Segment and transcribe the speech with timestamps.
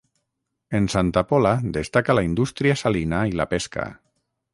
[0.77, 3.87] En Santa Pola destaca la indústria salina i la pesca.